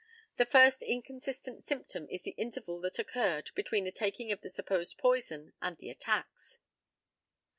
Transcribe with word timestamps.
The 0.37 0.47
first 0.47 0.81
inconsistent 0.81 1.63
symptom 1.63 2.07
is 2.09 2.23
the 2.23 2.31
intervals 2.35 2.81
that 2.81 2.97
occurred 2.97 3.51
between 3.53 3.83
the 3.83 3.91
taking 3.91 4.31
of 4.31 4.41
the 4.41 4.49
supposed 4.49 4.97
poison 4.97 5.53
and 5.61 5.77
the 5.77 5.91
attacks. 5.91 6.57